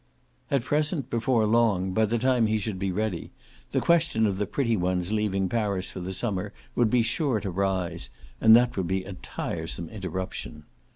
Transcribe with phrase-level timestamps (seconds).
[0.49, 3.29] At present, before long by the time he should be ready
[3.69, 7.51] the question of the pretty one's leaving Paris for the summer would be sure to
[7.51, 8.09] rise,
[8.41, 10.63] and that would be a tiresome interruption.